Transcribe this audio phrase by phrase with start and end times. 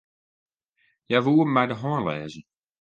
[1.07, 2.41] Hja woe my de hân lêze.